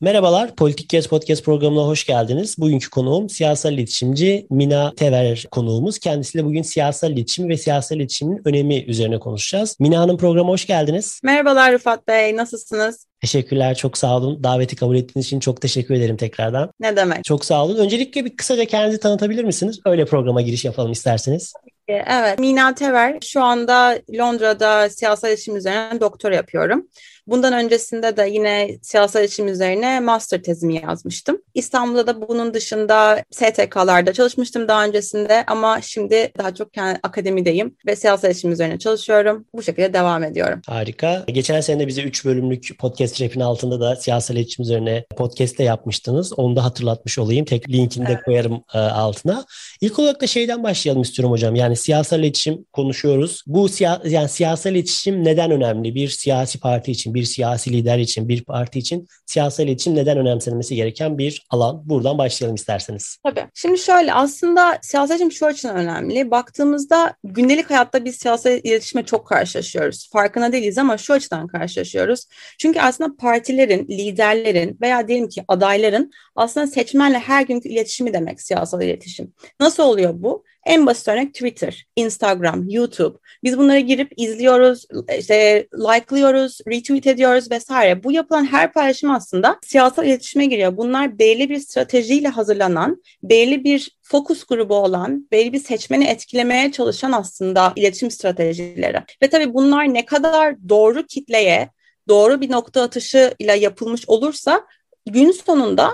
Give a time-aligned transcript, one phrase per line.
[0.00, 2.58] Merhabalar, Politik Kes Podcast programına hoş geldiniz.
[2.58, 5.98] Bugünkü konuğum siyasal iletişimci Mina Tever konuğumuz.
[5.98, 9.76] Kendisiyle bugün siyasal iletişim ve siyasal iletişimin önemi üzerine konuşacağız.
[9.80, 11.20] Mina Hanım programa hoş geldiniz.
[11.22, 13.06] Merhabalar Rıfat Bey, nasılsınız?
[13.20, 14.44] Teşekkürler, çok sağ olun.
[14.44, 16.70] Daveti kabul ettiğiniz için çok teşekkür ederim tekrardan.
[16.80, 17.24] Ne demek?
[17.24, 17.76] Çok sağ olun.
[17.76, 19.80] Öncelikle bir kısaca kendinizi tanıtabilir misiniz?
[19.86, 21.52] Öyle programa giriş yapalım isterseniz.
[21.88, 23.18] Evet, Mina Tever.
[23.24, 26.86] Şu anda Londra'da siyasal iletişim üzerine doktora yapıyorum.
[27.26, 31.38] Bundan öncesinde de yine siyasal iletişim üzerine master tezimi yazmıştım.
[31.54, 37.96] İstanbul'da da bunun dışında STK'larda çalışmıştım daha öncesinde ama şimdi daha çok kendi akademideyim ve
[37.96, 39.44] siyasal iletişim üzerine çalışıyorum.
[39.54, 40.60] Bu şekilde devam ediyorum.
[40.66, 41.24] Harika.
[41.28, 46.32] Geçen sene bize 3 bölümlük podcast rapin altında da siyasal iletişim üzerine podcast de yapmıştınız.
[46.38, 47.44] Onu da hatırlatmış olayım.
[47.44, 48.24] Tek linkini de evet.
[48.24, 49.44] koyarım e, altına.
[49.80, 51.54] İlk olarak da şeyden başlayalım istiyorum hocam.
[51.54, 53.42] Yani siyasal iletişim konuşuyoruz.
[53.46, 55.94] Bu siya yani siyasal iletişim neden önemli?
[55.94, 60.76] Bir siyasi parti için, bir siyasi lider için, bir parti için siyasal iletişim neden önemsenmesi
[60.76, 61.82] gereken bir alan.
[61.84, 63.18] Buradan başlayalım isterseniz.
[63.24, 63.46] Tabii.
[63.54, 66.30] Şimdi şöyle aslında siyasal iletişim şu açıdan önemli.
[66.30, 70.10] Baktığımızda gündelik hayatta biz siyasal iletişime çok karşılaşıyoruz.
[70.12, 72.26] Farkına değiliz ama şu açıdan karşılaşıyoruz.
[72.58, 78.82] Çünkü aslında partilerin, liderlerin veya diyelim ki adayların aslında seçmenle her günkü iletişimi demek siyasal
[78.82, 79.32] iletişim.
[79.60, 80.44] Nasıl oluyor bu?
[80.66, 83.18] En basit örnek Twitter, Instagram, YouTube.
[83.44, 84.86] Biz bunları girip izliyoruz,
[85.18, 88.04] işte like'lıyoruz, retweet ediyoruz vesaire.
[88.04, 90.76] Bu yapılan her paylaşım aslında siyasal iletişime giriyor.
[90.76, 97.12] Bunlar belli bir stratejiyle hazırlanan, belli bir fokus grubu olan, belli bir seçmeni etkilemeye çalışan
[97.12, 98.98] aslında iletişim stratejileri.
[99.22, 101.70] Ve tabii bunlar ne kadar doğru kitleye,
[102.08, 104.66] doğru bir nokta atışı ile yapılmış olursa
[105.06, 105.90] gün sonunda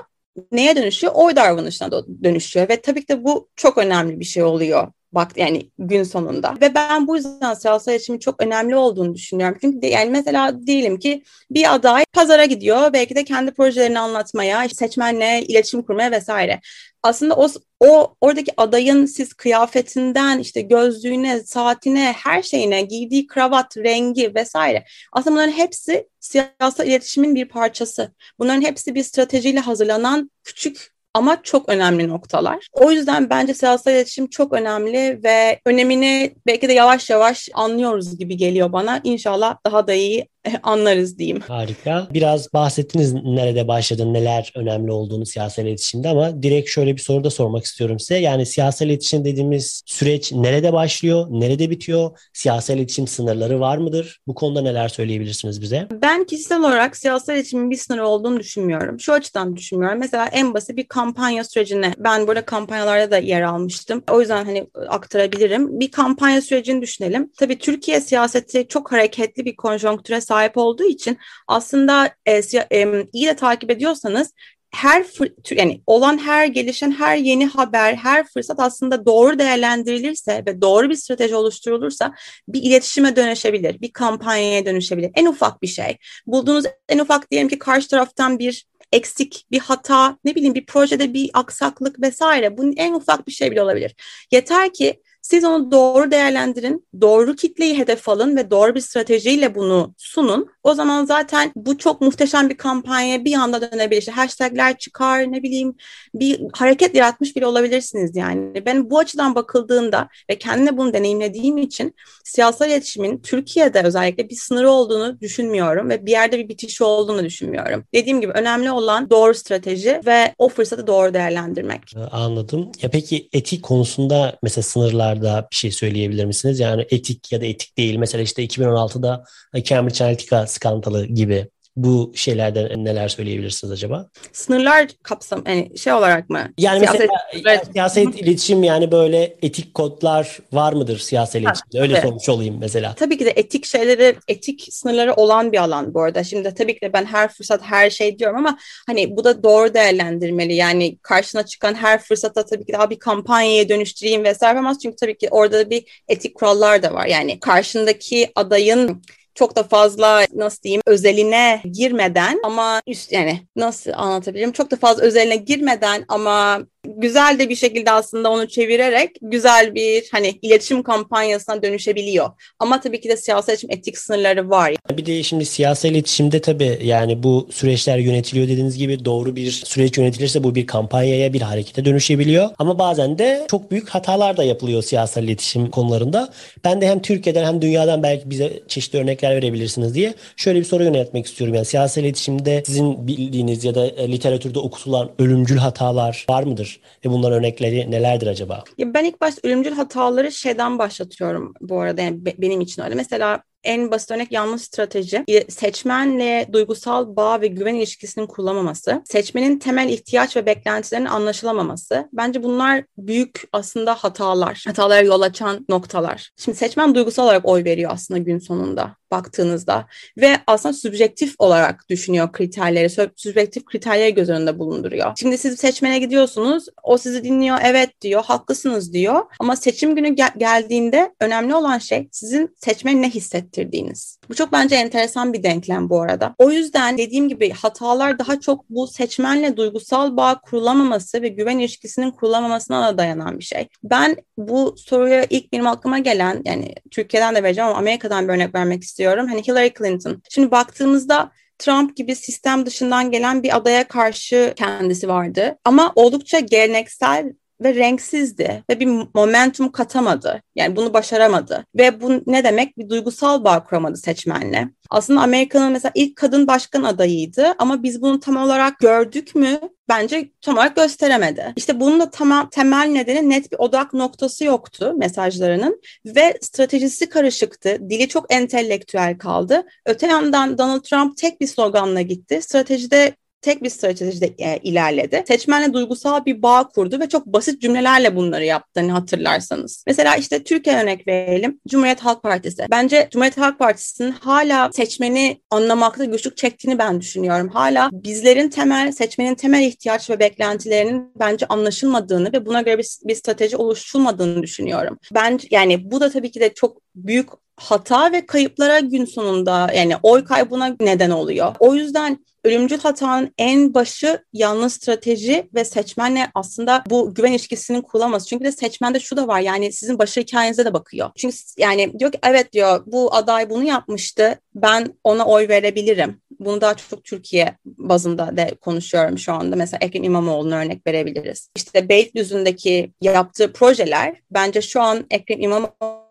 [0.53, 1.13] neye dönüşüyor?
[1.17, 1.91] Oy davranışına
[2.25, 6.55] dönüşüyor ve tabii ki de bu çok önemli bir şey oluyor bak yani gün sonunda.
[6.61, 9.59] Ve ben bu yüzden siyasal iletişimin çok önemli olduğunu düşünüyorum.
[9.61, 14.69] Çünkü de, yani mesela diyelim ki bir aday pazara gidiyor belki de kendi projelerini anlatmaya,
[14.69, 16.61] seçmenle iletişim kurmaya vesaire.
[17.03, 17.49] Aslında o,
[17.81, 24.85] o oradaki adayın siz kıyafetinden işte gözlüğüne, saatine, her şeyine, giydiği kravat, rengi vesaire.
[25.13, 28.13] Aslında bunların hepsi siyasal iletişimin bir parçası.
[28.39, 32.67] Bunların hepsi bir stratejiyle hazırlanan küçük ama çok önemli noktalar.
[32.73, 38.37] O yüzden bence siyasal iletişim çok önemli ve önemini belki de yavaş yavaş anlıyoruz gibi
[38.37, 39.01] geliyor bana.
[39.05, 40.29] İnşallah daha da iyi
[40.63, 41.41] anlarız diyeyim.
[41.41, 42.09] Harika.
[42.15, 47.31] Biraz bahsettiniz nerede başladın, neler önemli olduğunu siyasal iletişimde ama direkt şöyle bir soru da
[47.31, 48.19] sormak istiyorum size.
[48.19, 52.19] Yani siyasal iletişim dediğimiz süreç nerede başlıyor, nerede bitiyor?
[52.33, 54.21] Siyasal iletişim sınırları var mıdır?
[54.27, 55.89] Bu konuda neler söyleyebilirsiniz bize?
[56.03, 59.01] Ben kişisel olarak siyasal iletişimin bir sınırı olduğunu düşünmüyorum.
[59.01, 59.99] Şu açıdan düşünmüyorum.
[59.99, 64.03] Mesela en basit bir kampanya sürecine, ben burada kampanyalarda da yer almıştım.
[64.11, 65.81] O yüzden hani aktarabilirim.
[65.81, 67.31] Bir kampanya sürecini düşünelim.
[67.39, 72.41] Tabii Türkiye siyaseti çok hareketli bir konjonktüre sahip olduğu için aslında e,
[72.73, 74.33] e, iyi de takip ediyorsanız
[74.75, 75.07] her
[75.51, 80.95] yani olan her gelişen her yeni haber, her fırsat aslında doğru değerlendirilirse ve doğru bir
[80.95, 82.15] strateji oluşturulursa
[82.49, 85.11] bir iletişime dönüşebilir, bir kampanyaya dönüşebilir.
[85.15, 85.97] En ufak bir şey.
[86.27, 91.15] Bulduğunuz en ufak diyelim ki karşı taraftan bir eksik, bir hata, ne bileyim bir projede
[91.15, 92.59] bir aksaklık vesaire.
[92.59, 93.95] Bunun en ufak bir şey bile olabilir.
[94.31, 99.95] Yeter ki siz onu doğru değerlendirin, doğru kitleyi hedef alın ve doğru bir stratejiyle bunu
[99.99, 100.49] sunun.
[100.63, 104.01] O zaman zaten bu çok muhteşem bir kampanya bir anda dönebilir.
[104.01, 105.75] İşte hashtagler çıkar ne bileyim
[106.15, 108.67] bir hareket yaratmış bile olabilirsiniz yani.
[108.67, 111.95] Ben bu açıdan bakıldığında ve kendime bunu deneyimlediğim için
[112.25, 117.85] siyasal iletişimin Türkiye'de özellikle bir sınırı olduğunu düşünmüyorum ve bir yerde bir bitişi olduğunu düşünmüyorum.
[117.95, 121.81] Dediğim gibi önemli olan doğru strateji ve o fırsatı doğru değerlendirmek.
[122.13, 122.73] Anladım.
[122.83, 126.61] Ya peki etik konusunda mesela sınırlarda bir şey söyleyebilir misiniz?
[126.61, 127.97] Yani etik ya da etik değil.
[127.97, 129.25] Mesela işte 2016'da
[129.65, 134.09] Cambridge Analytica skandalı gibi bu şeylerden neler söyleyebilirsiniz acaba?
[134.33, 136.53] Sınırlar kapsam yani şey olarak mı?
[136.59, 137.69] Yani siyaset, mesela evet.
[137.73, 141.81] siyaset iletişim yani böyle etik kodlar var mıdır siyaset iletişimde?
[141.81, 142.03] Öyle evet.
[142.03, 142.95] sormuş olayım mesela.
[142.95, 146.25] Tabii ki de etik şeyleri, etik sınırları olan bir alan bu arada.
[146.25, 149.75] Şimdi tabii ki de ben her fırsat her şey diyorum ama hani bu da doğru
[149.75, 150.55] değerlendirmeli.
[150.55, 154.79] Yani karşına çıkan her fırsata tabii ki daha bir kampanyaya dönüştüreyim vesaire yapamaz.
[154.83, 157.07] Çünkü tabii ki orada bir etik kurallar da var.
[157.07, 159.03] Yani karşındaki adayın
[159.35, 164.53] çok da fazla nasıl diyeyim özeline girmeden ama üst yani nasıl anlatabilirim?
[164.53, 170.09] Çok da fazla özeline girmeden ama güzel de bir şekilde aslında onu çevirerek güzel bir
[170.13, 172.31] hani iletişim kampanyasına dönüşebiliyor.
[172.59, 174.75] Ama tabii ki de siyasal iletişim etik sınırları var.
[174.97, 179.99] Bir de şimdi siyasal iletişimde tabii yani bu süreçler yönetiliyor dediğiniz gibi doğru bir süreç
[179.99, 182.51] yönetilirse bu bir kampanyaya bir harekete dönüşebiliyor.
[182.59, 186.33] Ama bazen de çok büyük hatalar da yapılıyor siyasal iletişim konularında.
[186.65, 190.85] Ben de hem Türkiye'den hem dünyadan belki bize çeşitli örnekler verebilirsiniz diye şöyle bir soru
[190.85, 191.55] yöneltmek istiyorum.
[191.55, 196.72] Yani siyasal iletişimde sizin bildiğiniz ya da literatürde okutulan ölümcül hatalar var mıdır?
[197.05, 198.65] Ve bunların örnekleri nelerdir acaba?
[198.79, 202.95] Ya ben ilk başta ölümcül hataları şeyden başlatıyorum bu arada yani benim için öyle.
[202.95, 205.25] Mesela en basit örnek yanlış strateji.
[205.49, 212.09] Seçmenle duygusal bağ ve güven ilişkisinin kullanmaması, seçmenin temel ihtiyaç ve beklentilerinin anlaşılamaması.
[212.13, 214.65] Bence bunlar büyük aslında hatalar.
[214.67, 216.31] Hatalara yol açan noktalar.
[216.37, 219.87] Şimdi seçmen duygusal olarak oy veriyor aslında gün sonunda baktığınızda
[220.17, 225.13] ve aslında subjektif olarak düşünüyor kriterleri, subjektif kriterleri göz önünde bulunduruyor.
[225.21, 230.35] Şimdi siz seçmene gidiyorsunuz, o sizi dinliyor, evet diyor, haklısınız diyor ama seçim günü gel-
[230.37, 233.11] geldiğinde önemli olan şey sizin seçmen ne
[233.53, 234.19] hissettirdiğiniz.
[234.29, 236.35] Bu çok bence enteresan bir denklem bu arada.
[236.39, 242.11] O yüzden dediğim gibi hatalar daha çok bu seçmenle duygusal bağ kurulamaması ve güven ilişkisinin
[242.11, 243.69] kurulamamasına da dayanan bir şey.
[243.85, 248.55] Ben bu soruya ilk benim aklıma gelen yani Türkiye'den de vereceğim ama Amerika'dan bir örnek
[248.55, 249.27] vermek istiyorum.
[249.29, 250.23] Hani Hillary Clinton.
[250.31, 255.59] Şimdi baktığımızda Trump gibi sistem dışından gelen bir adaya karşı kendisi vardı.
[255.65, 257.33] Ama oldukça geleneksel
[257.65, 260.43] ve renksizdi ve bir momentum katamadı.
[260.57, 261.65] Yani bunu başaramadı.
[261.77, 262.79] Ve bu ne demek?
[262.79, 264.69] Bir duygusal bağ kuramadı seçmenle.
[264.91, 269.61] Aslında Amerika'nın mesela ilk kadın başkan adayıydı ama biz bunu tam olarak gördük mü?
[269.89, 271.53] Bence tam olarak gösteremedi.
[271.57, 277.79] İşte bunun da tamam temel nedeni net bir odak noktası yoktu mesajlarının ve stratejisi karışıktı.
[277.91, 279.67] Dili çok entelektüel kaldı.
[279.87, 282.43] Öte yandan Donald Trump tek bir sloganla gitti.
[282.43, 283.13] Stratejide
[283.43, 285.25] tek bir stratejide e, ilerledi.
[285.29, 289.85] Seçmenle duygusal bir bağ kurdu ve çok basit cümlelerle bunları yaptığını hatırlarsanız.
[289.87, 291.61] Mesela işte Türkiye örnek verelim.
[291.69, 292.67] Cumhuriyet Halk Partisi.
[292.71, 297.49] Bence Cumhuriyet Halk Partisi'nin hala seçmeni anlamakta güçlük çektiğini ben düşünüyorum.
[297.49, 303.15] Hala bizlerin temel, seçmenin temel ihtiyaç ve beklentilerinin bence anlaşılmadığını ve buna göre bir, bir
[303.15, 304.99] strateji oluşturulmadığını düşünüyorum.
[305.15, 309.95] Ben yani bu da tabii ki de çok büyük hata ve kayıplara gün sonunda yani
[310.03, 311.55] oy kaybına neden oluyor.
[311.59, 318.27] O yüzden ölümcül hatanın en başı yanlış strateji ve seçmenle aslında bu güven ilişkisinin kurulaması.
[318.27, 321.11] Çünkü de seçmende şu da var yani sizin başarı hikayenize de bakıyor.
[321.17, 326.21] Çünkü yani diyor ki evet diyor bu aday bunu yapmıştı ben ona oy verebilirim.
[326.41, 329.57] Bunu daha çok Türkiye bazında da konuşuyorum şu anda.
[329.57, 331.49] Mesela Ekrem İmamoğlu'na örnek verebiliriz.
[331.57, 335.41] İşte Beylikdüzü'ndeki yaptığı projeler bence şu an Ekrem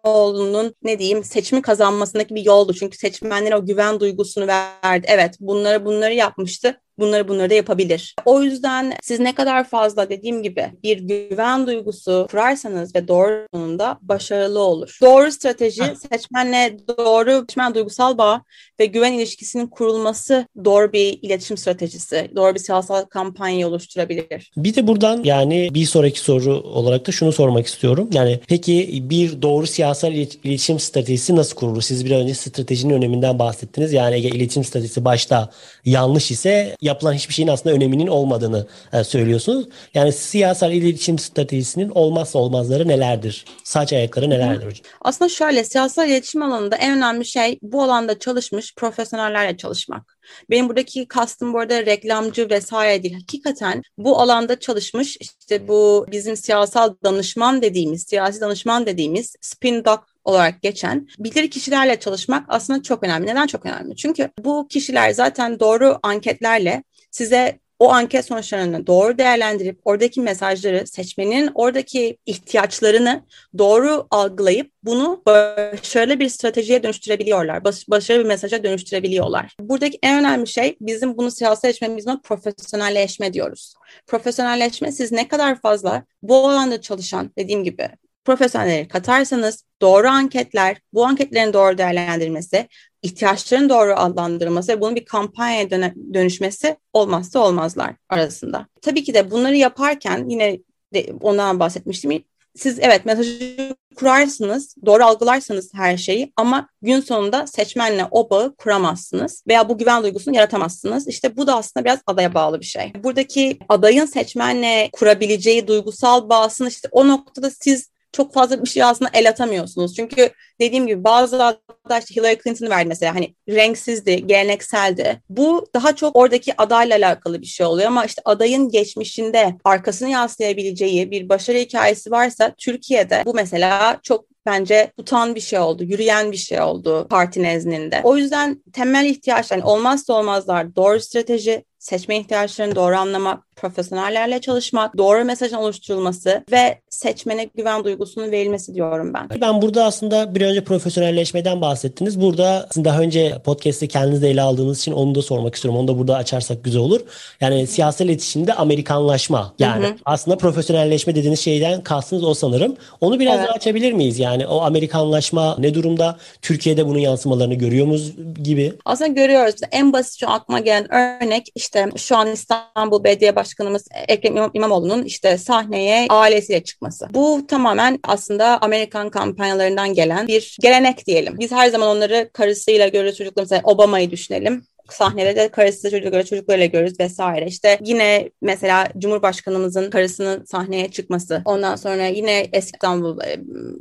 [0.05, 2.73] İmamoğlu'nun ne diyeyim seçimi kazanmasındaki bir yoldu.
[2.73, 5.05] Çünkü seçmenlere o güven duygusunu verdi.
[5.09, 8.15] Evet bunları bunları yapmıştı bunları bunları da yapabilir.
[8.25, 13.97] O yüzden siz ne kadar fazla dediğim gibi bir güven duygusu kurarsanız ve doğru sonunda
[14.01, 14.97] başarılı olur.
[15.01, 18.43] Doğru strateji seçmenle doğru seçmen duygusal bağ
[18.79, 24.51] ve güven ilişkisinin kurulması doğru bir iletişim stratejisi, doğru bir siyasal kampanya oluşturabilir.
[24.57, 28.09] Bir de buradan yani bir sonraki soru olarak da şunu sormak istiyorum.
[28.13, 31.81] Yani peki bir doğru siyasal iletişim stratejisi nasıl kurulur?
[31.81, 33.93] Siz bir önce stratejinin öneminden bahsettiniz.
[33.93, 35.49] Yani iletişim stratejisi başta
[35.85, 39.65] yanlış ise yapılan hiçbir şeyin aslında öneminin olmadığını e, söylüyorsunuz.
[39.93, 43.45] Yani siyasal iletişim stratejisinin olmazsa olmazları nelerdir?
[43.63, 44.85] Saç ayakları nelerdir hocam?
[45.01, 50.17] Aslında şöyle siyasal iletişim alanında en önemli şey bu alanda çalışmış profesyonellerle çalışmak.
[50.49, 53.13] Benim buradaki kastım bu arada reklamcı vesaire değil.
[53.13, 59.99] Hakikaten bu alanda çalışmış işte bu bizim siyasal danışman dediğimiz, siyasi danışman dediğimiz spin doc
[60.25, 63.27] olarak geçen bilir kişilerle çalışmak aslında çok önemli.
[63.27, 63.95] Neden çok önemli?
[63.95, 71.51] Çünkü bu kişiler zaten doğru anketlerle size o anket sonuçlarını doğru değerlendirip oradaki mesajları seçmenin
[71.55, 73.23] oradaki ihtiyaçlarını
[73.57, 77.63] doğru algılayıp bunu başarılı bir stratejiye dönüştürebiliyorlar.
[77.63, 79.55] Baş, başarılı bir mesaja dönüştürebiliyorlar.
[79.59, 83.73] Buradaki en önemli şey bizim bunu siyasal seçmemizde profesyonelleşme diyoruz.
[84.07, 87.89] Profesyonelleşme siz ne kadar fazla bu alanda çalışan dediğim gibi
[88.25, 92.67] profesyonelleri katarsanız doğru anketler, bu anketlerin doğru değerlendirilmesi,
[93.01, 95.69] ihtiyaçların doğru adlandırılması ve bunun bir kampanyaya
[96.13, 98.67] dönüşmesi olmazsa olmazlar arasında.
[98.81, 100.59] Tabii ki de bunları yaparken yine
[100.93, 102.23] de ondan bahsetmiştim.
[102.55, 109.43] Siz evet mesajı kurarsınız, doğru algılarsanız her şeyi ama gün sonunda seçmenle o bağı kuramazsınız
[109.47, 111.07] veya bu güven duygusunu yaratamazsınız.
[111.07, 112.93] İşte bu da aslında biraz adaya bağlı bir şey.
[113.03, 119.11] Buradaki adayın seçmenle kurabileceği duygusal bağısını işte o noktada siz çok fazla bir şey aslında
[119.13, 119.95] el atamıyorsunuz.
[119.95, 120.29] Çünkü
[120.61, 125.21] dediğim gibi bazı adaylar işte Hillary Clinton'ı verdi mesela hani renksizdi, gelenekseldi.
[125.29, 131.11] Bu daha çok oradaki adayla alakalı bir şey oluyor ama işte adayın geçmişinde arkasını yaslayabileceği
[131.11, 136.37] bir başarı hikayesi varsa Türkiye'de bu mesela çok bence tutan bir şey oldu, yürüyen bir
[136.37, 138.01] şey oldu parti nezdinde.
[138.03, 144.97] O yüzden temel ihtiyaçlar, yani olmazsa olmazlar doğru strateji, seçme ihtiyaçlarını doğru anlamak, profesyonellerle çalışmak,
[144.97, 149.29] doğru mesajın oluşturulması ve seçmene güven duygusunun verilmesi diyorum ben.
[149.41, 152.21] Ben burada aslında bir önce profesyonelleşmeden bahsettiniz.
[152.21, 155.79] Burada daha önce podcast'te kendiniz de ele aldığınız için onu da sormak istiyorum.
[155.79, 157.01] Onu da burada açarsak güzel olur.
[157.41, 159.53] Yani siyasal iletişimde Amerikanlaşma.
[159.59, 159.95] Yani hı hı.
[160.05, 162.75] aslında profesyonelleşme dediğiniz şeyden kastınız o sanırım.
[163.01, 163.47] Onu biraz evet.
[163.47, 164.19] daha açabilir miyiz?
[164.19, 166.17] Yani o Amerikanlaşma ne durumda?
[166.41, 168.11] Türkiye'de bunun yansımalarını görüyor muyuz
[168.43, 168.73] gibi?
[168.85, 169.55] Aslında görüyoruz.
[169.71, 175.03] En basit şu aklıma gelen örnek işte şu an İstanbul Belediye Başkanı Başkanımız Ekrem İmamoğlu'nun
[175.03, 177.07] işte sahneye ailesiyle çıkması.
[177.13, 181.35] Bu tamamen aslında Amerikan kampanyalarından gelen bir gelenek diyelim.
[181.39, 186.65] Biz her zaman onları karısıyla görüyoruz çocuklar mesela Obama'yı düşünelim sahnede de karısı çocukları çocuklarıyla
[186.65, 187.45] görürüz vesaire.
[187.45, 191.41] İşte yine mesela Cumhurbaşkanımızın karısının sahneye çıkması.
[191.45, 193.37] Ondan sonra yine eski İstanbul e,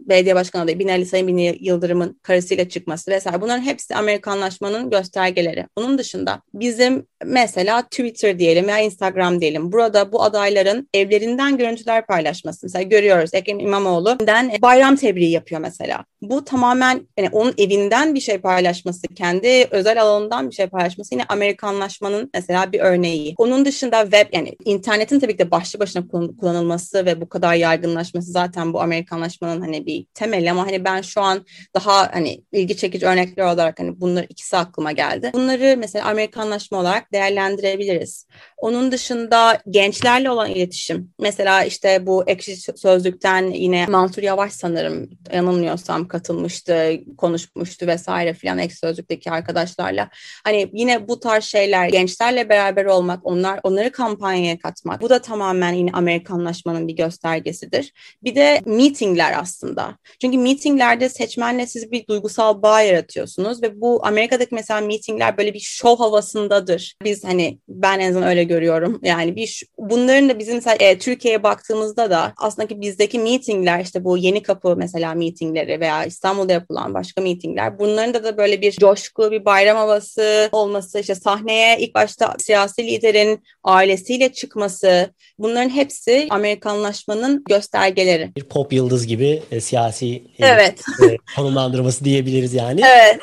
[0.09, 3.41] Belediye Başkanı adayı Binali Sayın Binali Yıldırım'ın karısıyla çıkması vesaire.
[3.41, 5.67] Bunların hepsi Amerikanlaşmanın göstergeleri.
[5.77, 9.73] Bunun dışında bizim mesela Twitter diyelim veya Instagram diyelim.
[9.73, 12.67] Burada bu adayların evlerinden görüntüler paylaşması.
[12.67, 16.05] Mesela görüyoruz Ekrem İmamoğlu'dan bayram tebriği yapıyor mesela.
[16.23, 21.25] Bu tamamen yani onun evinden bir şey paylaşması, kendi özel alanından bir şey paylaşması yine
[21.29, 23.35] Amerikanlaşmanın mesela bir örneği.
[23.39, 28.31] Onun dışında web yani internetin tabii ki de başlı başına kullanılması ve bu kadar yaygınlaşması
[28.33, 33.07] zaten bu Amerikanlaşmanın hani bir temeli ama hani ben şu an daha hani ilgi çekici
[33.07, 35.31] örnekler olarak hani bunlar ikisi aklıma geldi.
[35.35, 38.27] Bunları mesela Amerikanlaşma olarak değerlendirebiliriz.
[38.57, 41.11] Onun dışında gençlerle olan iletişim.
[41.21, 48.79] Mesela işte bu ekşi sözlükten yine Mansur Yavaş sanırım yanılmıyorsam katılmıştı, konuşmuştu vesaire filan ekşi
[48.79, 50.09] sözlükteki arkadaşlarla.
[50.45, 55.01] Hani yine bu tarz şeyler gençlerle beraber olmak, onlar onları kampanyaya katmak.
[55.01, 57.93] Bu da tamamen yine Amerikanlaşmanın bir göstergesidir.
[58.23, 59.97] Bir de meetingler aslında.
[60.21, 65.61] Çünkü meetinglerde seçmenle siz bir duygusal bağ yaratıyorsunuz ve bu Amerika'daki mesela meetingler böyle bir
[65.61, 66.95] show havasındadır.
[67.05, 69.01] Biz hani ben en azından öyle görüyorum.
[69.03, 74.05] Yani bir bunların da bizim mesela e, Türkiye'ye baktığımızda da aslında ki bizdeki meetingler işte
[74.05, 78.73] bu yeni kapı mesela meetingleri veya İstanbul'da yapılan başka meetingler bunların da da böyle bir
[78.73, 80.70] coşku, bir bayram havası olması,
[81.01, 88.31] işte sahneye ilk başta siyasi liderin ailesiyle çıkması bunların hepsi Amerikanlaşmanın göstergeleri.
[88.37, 90.81] Bir pop yıldız gibi e, siyasi e, evet.
[91.09, 92.81] e, konumlandırması diyebiliriz yani.
[92.85, 93.21] Evet.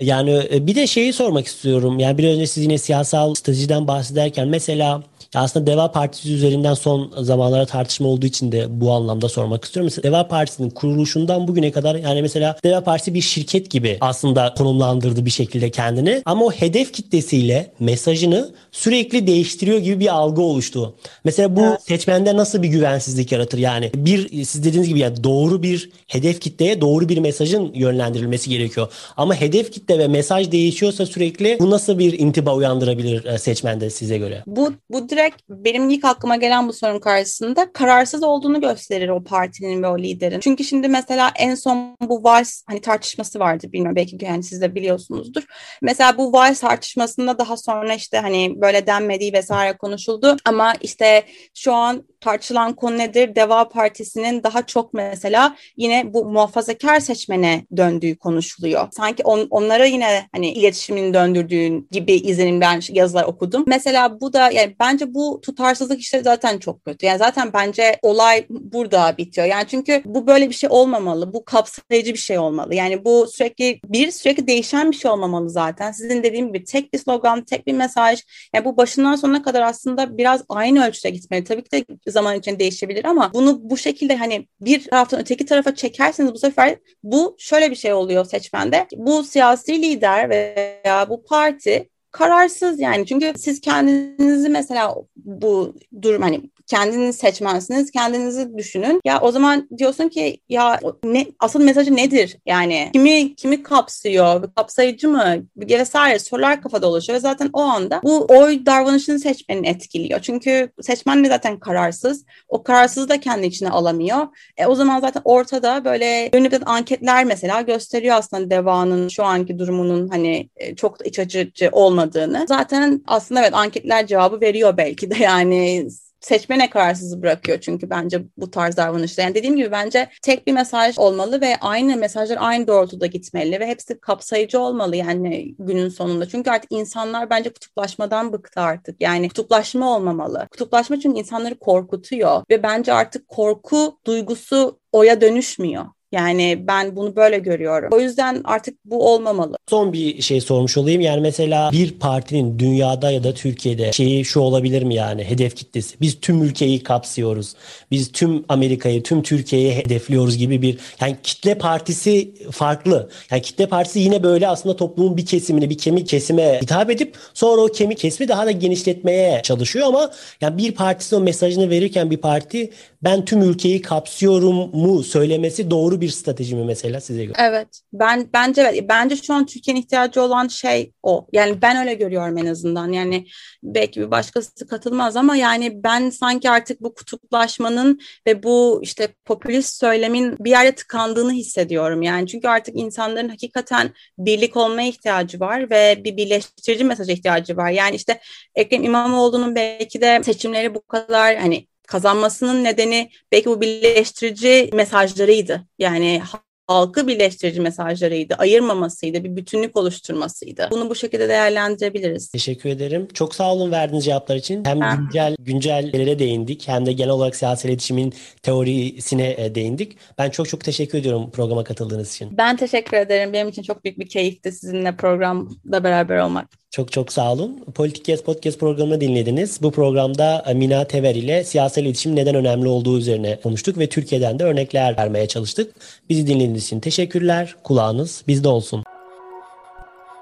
[0.00, 1.98] Yani e, bir de şeyi sormak istiyorum.
[1.98, 5.02] Yani bir önce siz yine siyasal stratejiden bahsederken mesela
[5.34, 9.90] aslında Deva Partisi üzerinden son zamanlara tartışma olduğu için de bu anlamda sormak istiyorum.
[9.94, 15.26] Mesela Deva Partisi'nin kuruluşundan bugüne kadar yani mesela Deva Partisi bir şirket gibi aslında konumlandırdı
[15.26, 16.22] bir şekilde kendini.
[16.24, 20.94] Ama o hedef kitlesiyle mesajını sürekli değiştiriyor gibi bir algı oluştu.
[21.24, 21.82] Mesela bu evet.
[21.82, 23.58] seçmende nasıl bir güvensizlik yaratır?
[23.58, 28.92] Yani bir siz dediğiniz gibi yani doğru bir hedef kitleye doğru bir mesajın yönlendirilmesi gerekiyor.
[29.16, 34.18] Ama hedef kitle ve mesaj değişiyorsa sürekli bu nasıl bir intiba uyandırabilir e, seçmende size
[34.18, 34.42] göre?
[34.46, 39.82] Bu bu direkt benim ilk aklıma gelen bu sorun karşısında kararsız olduğunu gösterir o partinin
[39.82, 40.40] ve o liderin.
[40.40, 44.74] Çünkü şimdi mesela en son bu Vals hani tartışması vardı bilmiyorum belki yani siz de
[44.74, 45.42] biliyorsunuzdur.
[45.82, 51.24] Mesela bu Vals tartışmasında daha sonra işte hani böyle denmediği vesaire konuşuldu ama işte
[51.54, 53.34] şu an tartışılan konu nedir?
[53.34, 58.88] Deva Partisi'nin daha çok mesela yine bu muhafazakar seçmene döndüğü konuşuluyor.
[58.92, 63.64] Sanki on, onlara yine hani iletişimin döndürdüğün gibi izlenim ben yazılar okudum.
[63.66, 67.06] Mesela bu da yani bence bu tutarsızlık işte zaten çok kötü.
[67.06, 69.46] Yani zaten bence olay burada bitiyor.
[69.46, 71.34] Yani çünkü bu böyle bir şey olmamalı.
[71.34, 72.74] Bu kapsayıcı bir şey olmalı.
[72.74, 75.92] Yani bu sürekli bir sürekli değişen bir şey olmamalı zaten.
[75.92, 78.20] Sizin dediğim gibi tek bir slogan, tek bir mesaj.
[78.54, 81.44] Yani bu başından sonuna kadar aslında biraz aynı ölçüde gitmeli.
[81.44, 85.74] Tabii ki de zaman için değişebilir ama bunu bu şekilde hani bir taraftan öteki tarafa
[85.74, 88.86] çekerseniz bu sefer bu şöyle bir şey oluyor seçmende.
[88.96, 93.06] Bu siyasi lider veya bu parti kararsız yani.
[93.06, 99.00] Çünkü siz kendinizi mesela bu durum hani kendiniz seçmensiniz, kendinizi düşünün.
[99.04, 102.36] Ya o zaman diyorsun ki ya ne asıl mesajı nedir?
[102.46, 104.54] Yani kimi kimi kapsıyor?
[104.56, 105.36] Kapsayıcı mı?
[105.56, 110.20] Vesaire sorular kafada oluşuyor ve zaten o anda bu oy davranışını seçmenin etkiliyor.
[110.20, 112.24] Çünkü seçmen de zaten kararsız.
[112.48, 114.26] O kararsızı da kendi içine alamıyor.
[114.56, 120.08] E, o zaman zaten ortada böyle yönelik anketler mesela gösteriyor aslında devanın şu anki durumunun
[120.08, 122.44] hani e, çok iç açıcı olmadığını.
[122.48, 125.88] Zaten aslında evet anketler cevabı veriyor belki de yani
[126.20, 129.24] seçmene kararsız bırakıyor çünkü bence bu tarz davranışlar.
[129.24, 133.66] Yani dediğim gibi bence tek bir mesaj olmalı ve aynı mesajlar aynı doğrultuda gitmeli ve
[133.66, 136.28] hepsi kapsayıcı olmalı yani günün sonunda.
[136.28, 139.00] Çünkü artık insanlar bence kutuplaşmadan bıktı artık.
[139.00, 140.48] Yani kutuplaşma olmamalı.
[140.50, 145.86] Kutuplaşma çünkü insanları korkutuyor ve bence artık korku duygusu oya dönüşmüyor.
[146.12, 147.88] Yani ben bunu böyle görüyorum.
[147.92, 149.56] O yüzden artık bu olmamalı.
[149.68, 151.00] Son bir şey sormuş olayım.
[151.00, 156.00] Yani mesela bir partinin dünyada ya da Türkiye'de şeyi şu olabilir mi yani hedef kitlesi?
[156.00, 157.54] Biz tüm ülkeyi kapsıyoruz.
[157.90, 163.10] Biz tüm Amerika'yı, tüm Türkiye'yi hedefliyoruz gibi bir yani kitle partisi farklı.
[163.30, 167.60] Yani kitle partisi yine böyle aslında toplumun bir kesimini, bir kemik kesime hitap edip sonra
[167.60, 172.16] o kemik kesimi daha da genişletmeye çalışıyor ama yani bir partisi o mesajını verirken bir
[172.16, 172.70] parti
[173.02, 177.36] ben tüm ülkeyi kapsıyorum mu söylemesi doğru bir strateji mi mesela size göre?
[177.38, 177.68] Evet.
[177.92, 181.26] Ben bence bence şu an Türkiye'nin ihtiyacı olan şey o.
[181.32, 182.92] Yani ben öyle görüyorum en azından.
[182.92, 183.26] Yani
[183.62, 189.80] belki bir başkası katılmaz ama yani ben sanki artık bu kutuplaşmanın ve bu işte popülist
[189.80, 192.02] söylemin bir yerde tıkandığını hissediyorum.
[192.02, 197.70] Yani çünkü artık insanların hakikaten birlik olmaya ihtiyacı var ve bir birleştirici mesaja ihtiyacı var.
[197.70, 198.20] Yani işte
[198.54, 205.64] Ekrem İmamoğlu'nun belki de seçimleri bu kadar hani kazanmasının nedeni belki bu birleştirici mesajlarıydı.
[205.78, 206.22] Yani
[206.66, 210.68] halkı birleştirici mesajlarıydı, ayırmamasıydı, bir bütünlük oluşturmasıydı.
[210.70, 212.28] Bunu bu şekilde değerlendirebiliriz.
[212.28, 213.08] Teşekkür ederim.
[213.14, 214.64] Çok sağ olun verdiğiniz cevaplar için.
[214.64, 214.94] Hem ha.
[214.94, 219.98] güncel güncellere değindik hem de genel olarak siyasi iletişimin teorisine e, değindik.
[220.18, 222.36] Ben çok çok teşekkür ediyorum programa katıldığınız için.
[222.38, 223.32] Ben teşekkür ederim.
[223.32, 226.59] Benim için çok büyük bir keyifti sizinle programda beraber olmak.
[226.70, 227.64] Çok çok sağ olun.
[227.74, 229.62] Politik Kes Podcast programını dinlediniz.
[229.62, 234.44] Bu programda Mina Tever ile siyasal iletişim neden önemli olduğu üzerine konuştuk ve Türkiye'den de
[234.44, 235.74] örnekler vermeye çalıştık.
[236.08, 237.56] Bizi dinlediğiniz için teşekkürler.
[237.62, 238.84] Kulağınız bizde olsun.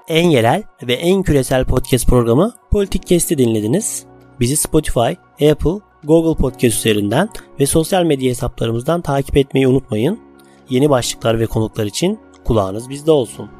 [0.07, 4.03] En yerel ve en küresel podcast programı Politik Kes'te dinlediniz.
[4.39, 5.11] Bizi Spotify,
[5.49, 7.29] Apple, Google Podcast üzerinden
[7.59, 10.19] ve sosyal medya hesaplarımızdan takip etmeyi unutmayın.
[10.69, 13.58] Yeni başlıklar ve konuklar için kulağınız bizde olsun.